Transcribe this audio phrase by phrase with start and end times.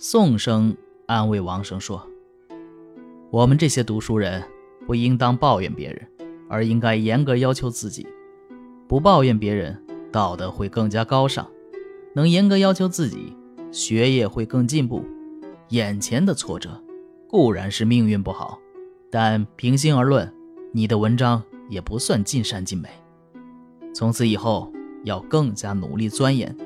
[0.00, 2.08] 宋生安慰王生说
[3.32, 4.44] ：“我们这些读书人，
[4.86, 6.08] 不应当抱怨别人，
[6.48, 8.06] 而应该严格要求自己。
[8.86, 9.76] 不抱怨别人，
[10.12, 11.44] 道德会更加高尚；
[12.14, 13.36] 能严格要求自己，
[13.72, 15.04] 学业会更进步。
[15.70, 16.80] 眼前的挫折
[17.26, 18.60] 固然是命运不好，
[19.10, 20.32] 但平心而论，
[20.70, 22.88] 你的文章也不算尽善尽美。
[23.92, 24.72] 从此以后，
[25.02, 26.56] 要更加努力钻研，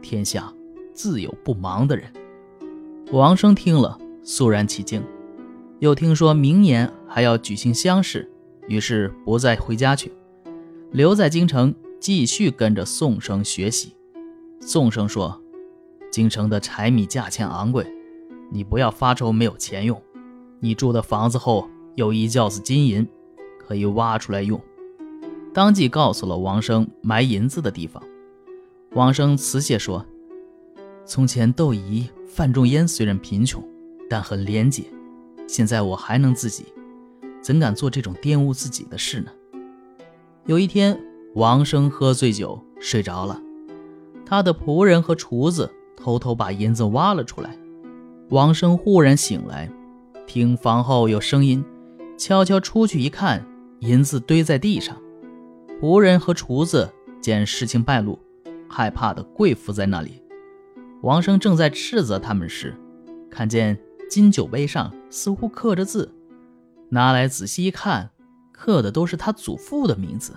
[0.00, 0.54] 天下
[0.92, 2.08] 自有不忙的人。”
[3.10, 5.02] 王生听了，肃然起敬。
[5.78, 8.30] 又听说明年还要举行乡试，
[8.66, 10.12] 于是不再回家去，
[10.90, 13.94] 留在京城继续跟着宋生学习。
[14.60, 15.40] 宋生说
[16.12, 17.86] ：“京城的柴米价钱昂贵，
[18.50, 19.98] 你不要发愁没有钱用。
[20.60, 23.08] 你住的房子后有一窖子金银，
[23.58, 24.60] 可以挖出来用。”
[25.54, 28.02] 当即告诉了王生埋银子的地方。
[28.92, 30.04] 王生辞谢说
[31.08, 33.60] ：“从前窦仪。”范仲淹虽然贫穷，
[34.08, 34.84] 但很廉洁。
[35.48, 36.66] 现在我还能自己，
[37.42, 39.32] 怎敢做这种玷污自己的事呢？
[40.46, 40.96] 有一天，
[41.34, 43.42] 王生喝醉酒睡着了，
[44.24, 47.58] 他的仆人和厨子偷偷把银子挖了出来。
[48.28, 49.68] 王生忽然醒来，
[50.24, 51.64] 听房后有声音，
[52.16, 53.44] 悄悄出去一看，
[53.80, 54.96] 银子堆在地上。
[55.80, 56.88] 仆人和厨子
[57.20, 58.16] 见事情败露，
[58.68, 60.22] 害怕的跪伏在那里。
[61.02, 62.74] 王生正在斥责他们时，
[63.30, 63.78] 看见
[64.10, 66.12] 金酒杯上似乎刻着字，
[66.88, 68.10] 拿来仔细一看，
[68.52, 70.34] 刻的都是他祖父的名字。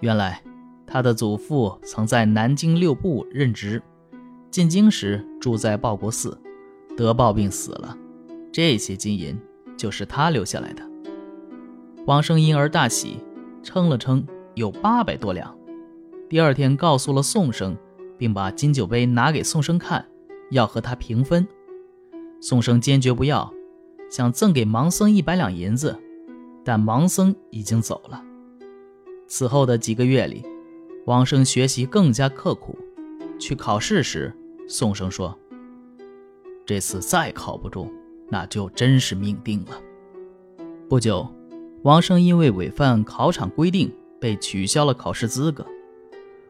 [0.00, 0.42] 原来
[0.86, 3.82] 他的祖父曾在南京六部任职，
[4.50, 6.38] 进京时住在报国寺，
[6.94, 7.96] 得暴病死了。
[8.52, 9.38] 这些金银
[9.74, 10.82] 就是他留下来的。
[12.04, 13.20] 王生因而大喜，
[13.62, 15.56] 称了称有八百多两。
[16.28, 17.74] 第二天告诉了宋生。
[18.18, 20.06] 并把金酒杯拿给宋生看，
[20.50, 21.46] 要和他平分。
[22.40, 23.52] 宋生坚决不要，
[24.10, 25.98] 想赠给盲僧一百两银子，
[26.64, 28.22] 但盲僧已经走了。
[29.26, 30.44] 此后的几个月里，
[31.06, 32.78] 王生学习更加刻苦。
[33.38, 34.34] 去考试时，
[34.66, 35.36] 宋生说
[36.64, 37.92] ：“这次再考不中，
[38.30, 39.80] 那就真是命定了。”
[40.88, 41.28] 不久，
[41.82, 45.66] 王生因为违反考场规定，被取消了考试资格。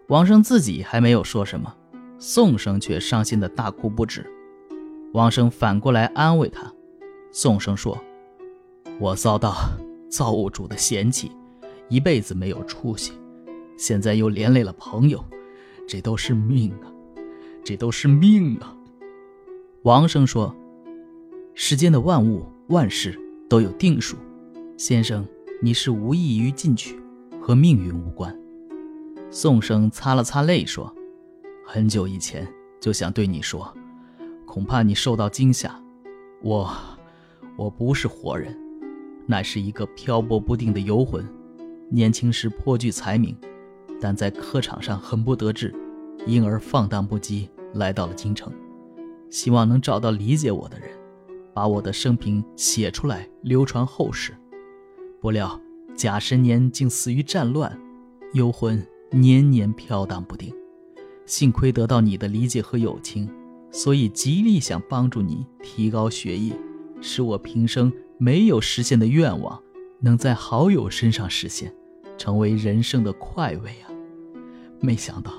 [0.09, 1.75] 王生自己还没有说什么，
[2.17, 4.25] 宋生却伤心的大哭不止。
[5.13, 6.73] 王生反过来安慰他，
[7.33, 7.99] 宋生说
[9.01, 9.57] ：“我遭到
[10.09, 11.33] 造物主的嫌弃，
[11.89, 13.15] 一辈子没有出息，
[13.77, 15.25] 现在又连累了朋友，
[15.89, 16.87] 这都是命啊，
[17.65, 18.77] 这都是命啊。”
[19.83, 20.55] 王生说
[21.55, 23.19] ：“世间的万物万事
[23.49, 24.17] 都有定数，
[24.77, 25.27] 先生，
[25.61, 26.97] 你是无异于进取，
[27.41, 28.33] 和命运无关。”
[29.39, 30.91] 宋生擦了擦泪，说
[31.63, 33.71] ：“很久以前就想对你说，
[34.47, 35.79] 恐怕你受到惊吓。
[36.41, 36.75] 我，
[37.55, 38.59] 我不是活人，
[39.27, 41.23] 乃是一个漂泊不定的游魂。
[41.91, 43.37] 年轻时颇具才名，
[44.01, 45.71] 但在课场上很不得志，
[46.27, 48.51] 因而放荡不羁，来到了京城，
[49.29, 50.89] 希望能找到理解我的人，
[51.53, 54.35] 把我的生平写出来，流传后世。
[55.21, 55.61] 不料
[55.95, 57.79] 甲申年竟死于战乱，
[58.33, 58.83] 幽魂。”
[59.17, 60.53] 年年飘荡不定，
[61.25, 63.27] 幸亏得到你的理解和友情，
[63.71, 66.53] 所以极力想帮助你提高学业，
[67.01, 69.59] 使我平生没有实现的愿望，
[70.01, 71.75] 能在好友身上实现，
[72.19, 73.89] 成为人生的快慰啊！
[74.81, 75.33] 没想到，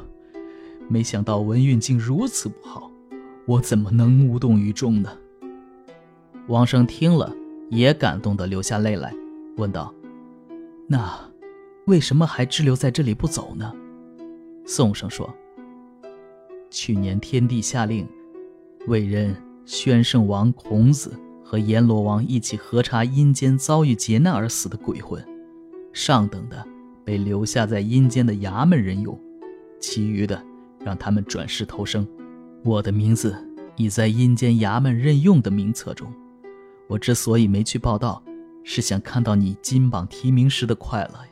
[0.90, 2.92] 没想到文运竟如此不好，
[3.46, 5.16] 我怎么能无动于衷呢？
[6.48, 7.32] 王生听了，
[7.70, 9.14] 也感动得流下泪来，
[9.58, 9.94] 问道
[10.90, 11.16] ：“那？”
[11.88, 13.72] 为什么还滞留在这里不走呢？
[14.66, 15.34] 宋生说
[16.70, 18.06] ：“去年天帝下令，
[18.88, 19.34] 委任
[19.66, 25.26] 宣圣王孔子和阎罗王一起核查阴间遭遇劫难而死的鬼魂，
[25.94, 26.62] 上等的
[27.06, 29.18] 被留下在阴间的衙门任用，
[29.80, 30.44] 其余的
[30.84, 32.06] 让他们转世投生。
[32.66, 33.34] 我的名字
[33.78, 36.11] 已在阴间衙门任用的名册中。
[36.90, 38.22] 我之所以没去报道，
[38.66, 41.32] 是想看到你金榜题名时的快乐呀。”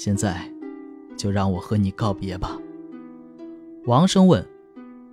[0.00, 0.50] 现在，
[1.14, 2.58] 就让我和你告别吧。
[3.84, 4.42] 王生问：“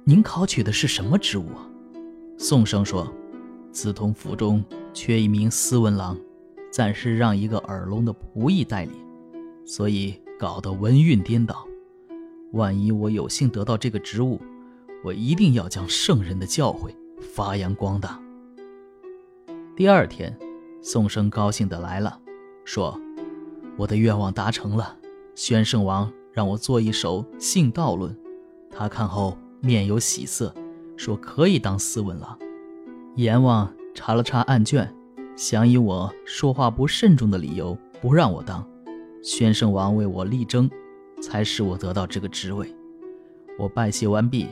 [0.07, 1.43] 您考取的是什么职务？”
[2.39, 3.05] 宋生说
[3.73, 4.63] ：“梓潼府中
[4.93, 6.17] 缺一名司文郎，
[6.71, 8.93] 暂时让一个耳聋的仆役代理，
[9.65, 11.67] 所以搞得文运颠倒。
[12.53, 14.39] 万一我有幸得到这个职务，
[15.03, 18.17] 我一定要将圣人的教诲发扬光大。”
[19.75, 20.33] 第二天，
[20.81, 22.17] 宋生高兴地来了，
[22.63, 22.97] 说。
[23.77, 24.97] 我的愿望达成了，
[25.35, 28.17] 宣圣王让我做一首性道论，
[28.71, 30.51] 他看后面有喜色，
[30.95, 32.37] 说可以当斯文郎。
[33.15, 34.91] 阎王查了查案卷，
[35.35, 38.67] 想以我说话不慎重的理由不让我当。
[39.21, 40.67] 宣圣王为我力争，
[41.21, 42.73] 才使我得到这个职位。
[43.59, 44.47] 我拜谢完毕，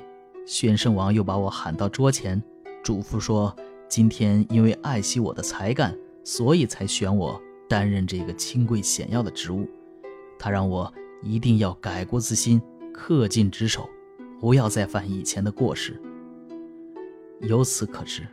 [0.45, 2.41] 宣圣王又把我喊到桌前，
[2.83, 3.55] 嘱咐说
[3.89, 9.67] ：“今天因为爱惜我的才干，所以才选我担任这个清贵显要的职务。
[10.37, 12.61] 他让我一定要改过自新，
[12.93, 13.89] 恪尽职守，
[14.39, 15.99] 不要再犯以前的过失。
[17.41, 18.27] 由此可知，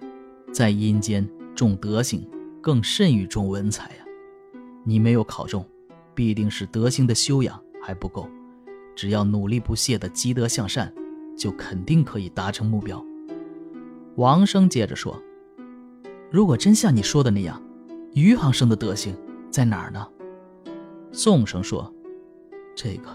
[0.52, 2.29] 在阴间重德行，
[2.61, 4.05] 更甚于重文采呀！
[4.84, 5.67] 你没有考中，
[6.14, 8.29] 必定是德行的修养还不够。”
[8.94, 10.93] 只要努力不懈的积德向善，
[11.34, 13.02] 就肯定可以达成目标。
[14.17, 15.19] 王生接着说
[16.31, 17.61] ：“如果真像你说的那样，
[18.12, 19.17] 余杭生的德行
[19.52, 20.08] 在哪儿呢？”
[21.12, 21.93] 宋生说
[22.75, 23.10] ：“这个，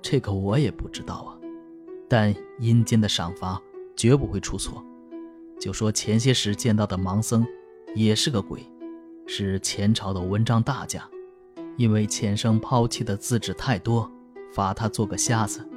[0.00, 1.36] 这个我也不知道啊。
[2.08, 3.60] 但阴间的赏罚
[3.96, 4.82] 绝不会出错。
[5.58, 7.44] 就说前些时见到的盲僧，
[7.94, 8.60] 也是个鬼，
[9.26, 11.02] 是前朝的文章大家，
[11.76, 14.10] 因为前生抛弃的字纸太多。”
[14.52, 15.68] 罚他做个瞎子，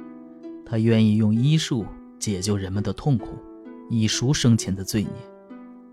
[0.64, 1.84] 他愿意用医术
[2.18, 3.36] 解救人们的痛苦，
[3.90, 5.12] 以赎生前的罪孽，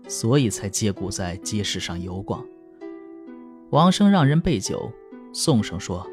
[0.08, 2.42] 所以才借故在街市上游逛。
[3.70, 4.90] 王生让人备酒，
[5.30, 6.06] 宋生说：“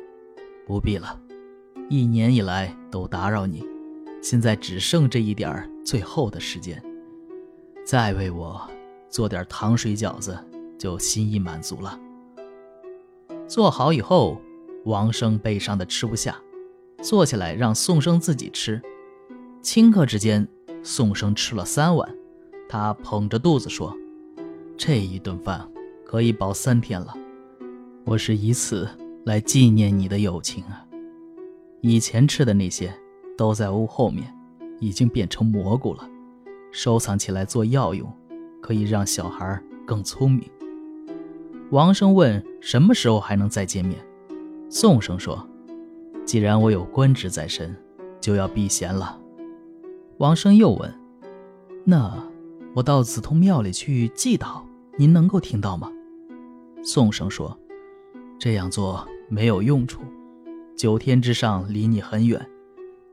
[0.67, 1.17] 不必了，
[1.89, 3.63] 一年以来都打扰你，
[4.21, 6.83] 现在只剩这一点儿最后的时间，
[7.85, 8.69] 再为我
[9.09, 10.37] 做点糖水饺子，
[10.77, 11.97] 就心意满足了。”
[13.47, 14.37] 做好以后，
[14.83, 16.37] 王生悲伤的吃不下。
[17.01, 18.81] 坐下来让宋生自己吃，
[19.61, 20.47] 顷刻之间，
[20.81, 22.15] 宋生吃了三碗。
[22.67, 23.95] 他捧着肚子说
[24.75, 25.69] ：“这一顿饭
[26.03, 27.15] 可以饱三天了。
[28.07, 28.87] 我是以此
[29.23, 30.85] 来纪念你的友情啊。
[31.81, 32.93] 以前吃的那些
[33.35, 34.31] 都在屋后面，
[34.79, 36.07] 已经变成蘑菇了，
[36.71, 38.07] 收藏起来做药用，
[38.61, 40.47] 可以让小孩更聪明。”
[41.71, 43.99] 王生问：“什么时候还能再见面？”
[44.69, 45.45] 宋生说。
[46.25, 47.75] 既然我有官职在身，
[48.19, 49.19] 就要避嫌了。
[50.17, 50.91] 王生又问
[51.85, 52.23] ：“那
[52.75, 54.61] 我到紫通庙里去祭祷，
[54.97, 55.91] 您能够听到吗？”
[56.83, 57.55] 宋生说
[58.39, 60.01] ：“这样做没有用处。
[60.75, 62.45] 九天之上离你很远，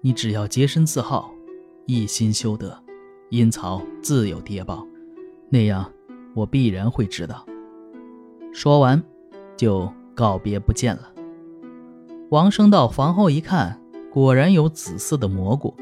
[0.01, 1.33] 你只要洁身自好，
[1.87, 2.77] 一心修德，
[3.31, 4.87] 阴曹自有跌报，
[5.49, 5.91] 那样
[6.35, 7.47] 我必然会知道。”
[8.53, 9.03] 说完，
[9.57, 11.13] 就告别不见了。
[12.31, 13.81] 王生到房后一看，
[14.11, 15.75] 果然有紫色的蘑菇，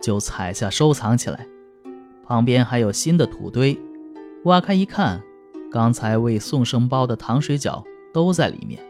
[0.00, 1.46] 就采下收藏起来。
[2.24, 3.78] 旁边还有新的土堆，
[4.44, 5.22] 挖开一看，
[5.70, 8.82] 刚才为宋生包的糖水饺都在里面。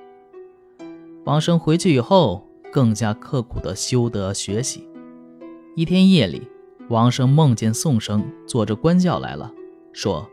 [1.29, 4.89] 王生回去以后，更加刻苦的修德学习。
[5.77, 6.49] 一天夜里，
[6.89, 9.53] 王生梦见宋生坐着官轿来了，
[9.93, 10.27] 说：“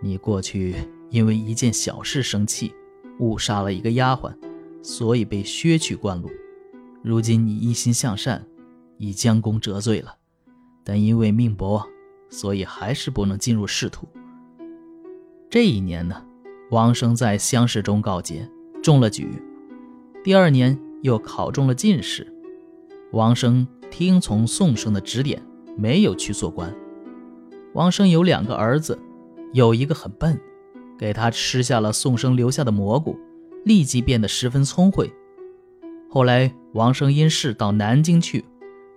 [0.00, 0.76] 你过去
[1.10, 2.72] 因为一件小事生气，
[3.18, 4.32] 误杀了一个丫鬟。”
[4.84, 6.30] 所以被削去官禄，
[7.02, 8.46] 如今你一心向善，
[8.98, 10.14] 已将功折罪了，
[10.84, 11.84] 但因为命薄，
[12.30, 14.06] 所以还是不能进入仕途。
[15.50, 16.24] 这一年呢，
[16.70, 18.48] 王生在乡试中告捷，
[18.80, 19.28] 中了举。
[20.24, 22.26] 第二年又考中了进士。
[23.12, 25.42] 王生听从宋生的指点，
[25.76, 26.74] 没有去做官。
[27.74, 28.98] 王生有两个儿子，
[29.52, 30.40] 有一个很笨，
[30.98, 33.14] 给他吃下了宋生留下的蘑菇。
[33.66, 35.12] 立即变得十分聪慧。
[36.08, 38.46] 后来，王生因事到南京去，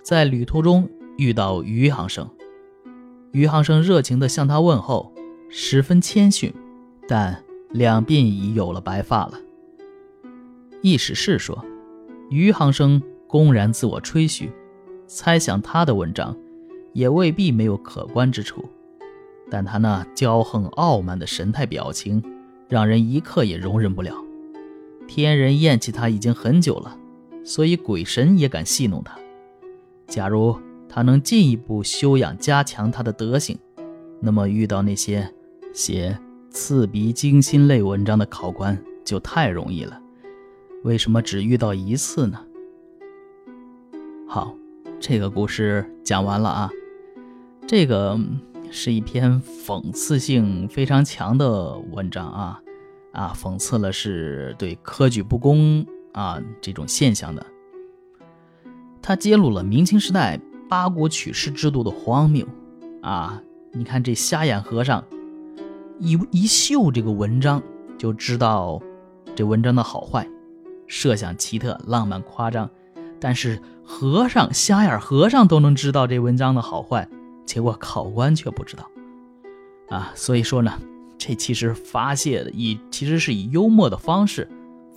[0.02, 2.30] 在旅途中遇到余杭生。
[3.34, 5.14] 余杭生热情地向他问候，
[5.50, 6.54] 十分谦逊，
[7.06, 9.38] 但两鬓已有了白发了。
[10.82, 11.64] 易史是说，
[12.30, 14.52] 余杭生公然自我吹嘘，
[15.08, 16.36] 猜想他的文章
[16.94, 18.64] 也未必没有可观之处，
[19.50, 22.24] 但他那骄横傲慢的神态表情，
[22.70, 24.14] 让人一刻也容忍不了。
[25.08, 26.98] 天人厌弃他已经很久了，
[27.44, 29.18] 所以鬼神也敢戏弄他。
[30.06, 30.58] 假如
[30.88, 33.58] 他能进一步修养加强他的德行，
[34.20, 35.30] 那么遇到那些
[35.74, 36.18] 写
[36.50, 40.00] 刺鼻惊心类文章的考官就太容易了。
[40.88, 42.40] 为什么只遇到一次呢？
[44.26, 44.56] 好，
[45.02, 46.70] 这个故事讲完了啊。
[47.68, 48.18] 这个
[48.72, 52.62] 是一篇讽刺性非常强的文章啊。
[53.12, 57.46] 啊，讽刺了是对科举不公啊这种现象的。
[59.02, 60.40] 他揭露了明清时代
[60.70, 62.48] 八股取士制度的荒谬
[63.02, 63.42] 啊！
[63.74, 65.04] 你看这瞎眼和尚
[66.00, 67.62] 一一嗅这个文章
[67.98, 68.82] 就知道
[69.36, 70.26] 这文章的好坏，
[70.88, 72.70] 设想奇特、浪漫、夸张。
[73.20, 77.08] 但是和尚瞎眼和尚都能知道这文章的好坏，
[77.46, 78.90] 结果考官却不知道。
[79.90, 80.74] 啊，所以说呢，
[81.18, 84.48] 这其实发泄以其实是以幽默的方式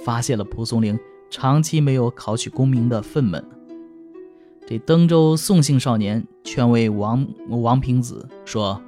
[0.04, 0.98] 发泄了蒲松龄
[1.30, 3.42] 长期没有考取功名的愤懑。
[4.66, 8.80] 这登州宋姓少年劝慰王王平子说：“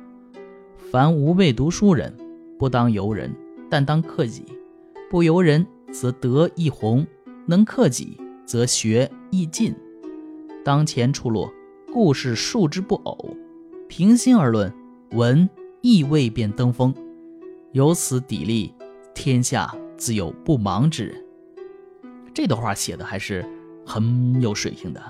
[0.90, 2.14] 凡无辈读书人，
[2.58, 3.34] 不当由人，
[3.70, 4.44] 但当克己。
[5.10, 7.04] 不由人，则德亦弘；
[7.46, 9.74] 能克己，则学亦进。
[10.64, 11.52] 当前出落，
[11.92, 13.36] 故事数之不偶。
[13.88, 14.72] 平心而论，
[15.12, 15.48] 文。”
[15.84, 16.94] 亦未便登峰，
[17.72, 18.70] 由此砥砺，
[19.16, 21.16] 天下自有不忙之人。
[22.32, 23.44] 这段话写的还是
[23.84, 25.02] 很有水平的。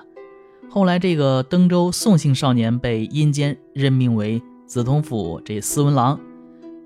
[0.71, 6.19] 后来，这个登州宋姓少年被阴间任命为梓通府这司文郎，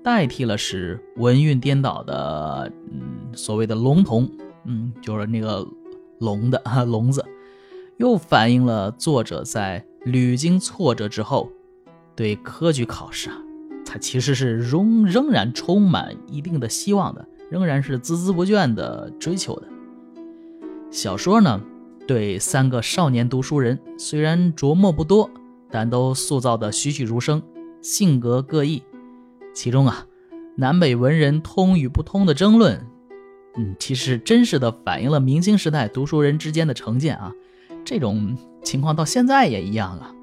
[0.07, 4.31] 代替了使文运颠倒的嗯所谓的龙童，
[4.63, 5.67] 嗯，就是那个
[6.19, 7.25] 聋的 聋子，
[7.97, 11.51] 又反映了作者在屡经挫折之后
[12.15, 13.35] 对科举考试啊。
[13.85, 19.67] 他其实是仍仍然充满一定的希望的，仍然是孜孜不倦的追求的。
[20.89, 21.61] 小说呢，
[22.07, 25.29] 对三个少年读书人虽然琢磨不多，
[25.69, 27.43] 但都塑造的栩栩如生，
[27.81, 28.81] 性格各异。
[29.57, 30.05] 其中啊，
[30.55, 32.85] 南北文人通与不通的争论，
[33.55, 37.33] 嗯，其实真实的反映了明清时代读书人之间的成见啊。
[37.83, 40.13] 这种情况到现在也一样啊。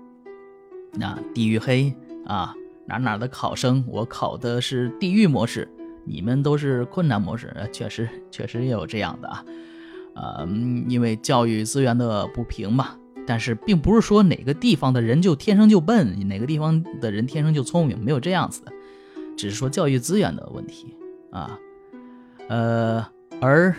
[0.93, 1.93] 那地域黑
[2.25, 2.55] 啊。
[2.87, 5.67] 哪哪的考生，我考的是地狱模式，
[6.05, 9.45] 你们都是困难模式，确实确实也有这样的啊，
[10.14, 10.47] 呃，
[10.87, 12.91] 因为教育资源的不平嘛。
[13.26, 18.73] 但是并不是说哪个地方的人就天生就笨，哪个地方的人天生就聪明，没有这样子的，
[19.37, 20.95] 只是说教育资源的问题
[21.31, 21.59] 啊。
[22.49, 23.07] 呃，
[23.41, 23.75] 而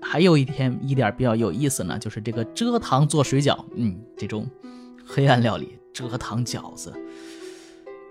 [0.00, 4.48] 还有一天一点比较有意思呢，就是这个蔗糖做水饺，嗯，这种
[5.04, 6.92] 黑暗料理，蔗糖饺子。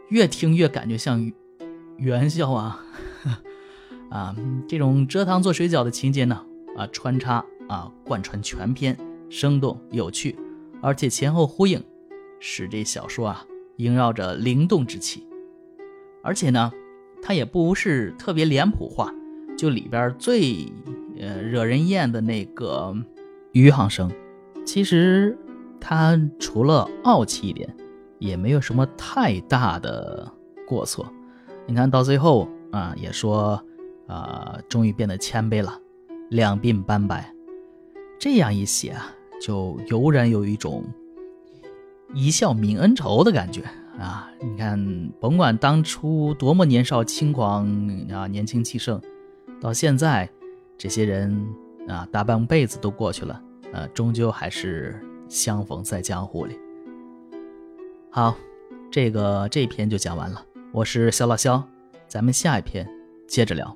[0.10, 1.32] 越听越感觉像
[1.98, 2.86] 元宵啊，
[4.12, 4.36] 啊，
[4.68, 6.46] 这种蔗糖做水饺的情节呢，
[6.78, 8.96] 啊，穿插啊，贯穿全篇，
[9.32, 10.38] 生动有趣，
[10.80, 11.84] 而且前后呼应，
[12.40, 13.44] 使这小说啊
[13.78, 15.26] 萦绕着灵动之气。
[16.26, 16.74] 而且呢，
[17.22, 19.14] 它也不是特别脸谱化，
[19.56, 20.66] 就里边最
[21.20, 22.94] 呃惹人厌的那个
[23.52, 24.12] 余杭生，
[24.66, 25.38] 其实
[25.80, 27.74] 他除了傲气一点。
[28.18, 30.32] 也没有什么太大的
[30.66, 31.06] 过错，
[31.68, 33.62] 你看到最后啊，也说
[34.08, 35.78] 啊，终于变得谦卑了，
[36.30, 37.30] 两鬓斑白，
[38.18, 40.86] 这样一写啊，就油然有一种
[42.14, 43.64] 一笑泯恩仇的感觉
[44.00, 44.30] 啊。
[44.40, 47.66] 你看，甭管当初多么年少轻狂
[48.12, 49.02] 啊，年轻气盛，
[49.60, 50.30] 到现在，
[50.78, 51.48] 这些人
[51.88, 56.58] 啊，大半辈子都过去了，呃，终究还是相逢在江湖里。
[58.10, 58.36] 好，
[58.92, 60.44] 这个这篇就讲完了。
[60.72, 61.64] 我是肖老肖，
[62.08, 62.88] 咱们下一篇
[63.28, 63.76] 接着聊。